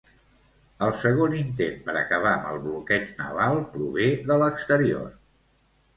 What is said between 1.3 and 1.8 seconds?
intent